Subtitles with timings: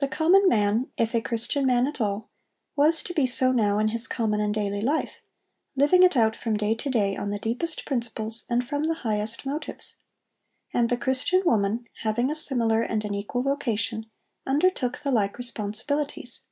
[0.00, 2.28] The common man, if a Christian man at all,
[2.76, 5.22] was to be so now in his common and daily life,
[5.74, 9.46] living it out from day to day on the deepest principles and from the highest
[9.46, 9.96] motives.
[10.74, 14.10] And the Christian woman, having a similar and an equal vocation,
[14.46, 16.44] undertook the like responsibilities.